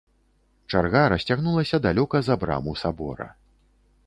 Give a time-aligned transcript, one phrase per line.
[0.73, 3.31] Чарга расцягнулася далёка за браму сабора.